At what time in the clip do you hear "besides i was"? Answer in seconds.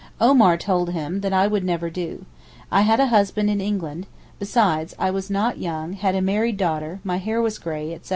4.39-5.29